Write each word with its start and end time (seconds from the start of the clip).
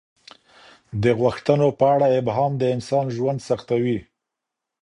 د 1.03 1.05
غوښتنو 1.19 1.67
په 1.79 1.85
اړه 1.93 2.07
ابهام 2.19 2.51
د 2.57 2.63
انسان 2.75 3.05
ژوند 3.15 3.39
سختوي. 3.49 3.99